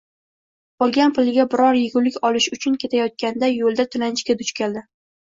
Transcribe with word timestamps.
Olgan 0.85 1.13
puliga 1.17 1.45
biror 1.51 1.79
egulik 1.83 2.19
olish 2.31 2.49
uchun 2.59 2.81
ketayotganda 2.87 3.55
yo`lda 3.61 3.91
tilanchiga 3.95 4.43
duch 4.45 4.59
keldi 4.63 4.89